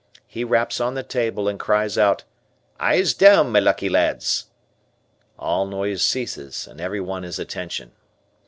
He 0.25 0.43
raps 0.43 0.81
on 0.81 0.95
the 0.95 1.03
table 1.03 1.47
and 1.47 1.59
cries 1.59 1.95
out, 1.95 2.23
"Eyes 2.79 3.13
down, 3.13 3.51
my 3.51 3.59
lucky 3.59 3.87
lads." 3.87 4.45
All 5.37 5.67
noise 5.67 6.01
ceases 6.01 6.65
and 6.65 6.81
everyone 6.81 7.23
is 7.23 7.37
attention. 7.37 7.91